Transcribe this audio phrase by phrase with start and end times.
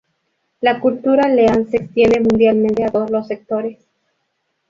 [0.61, 3.77] La cultura Lean se extiende mundialmente a todos los sectores.